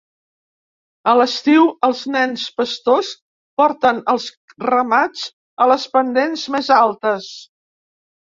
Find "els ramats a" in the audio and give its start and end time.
4.15-5.69